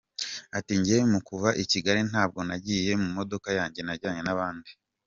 [0.57, 4.71] Ati “Njye mu kuva i Kigali ntabwo nagiye mu modoka yanjye najyanye n’abandi.